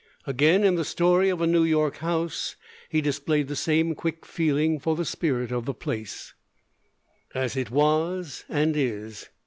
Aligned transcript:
Again, 0.25 0.63
in 0.63 0.73
'The 0.73 0.85
Story 0.85 1.29
of 1.29 1.41
a 1.41 1.45
New 1.45 1.63
York 1.63 1.97
House,' 1.97 2.55
he 2.89 3.01
displayed 3.01 3.47
the 3.47 3.55
same 3.55 3.93
quick 3.93 4.25
feeling 4.25 4.79
for 4.79 4.95
the 4.95 5.05
spirit 5.05 5.51
of 5.51 5.65
the 5.65 5.75
place, 5.75 6.33
as 7.35 7.55
it 7.55 7.69
was 7.69 8.43
and 8.49 8.75
is. 8.75 9.29